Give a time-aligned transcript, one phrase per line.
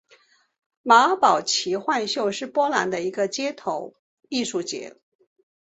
[0.81, 3.93] 马尔堡奇幻秀是波兰的一个街头
[4.29, 4.99] 艺术节。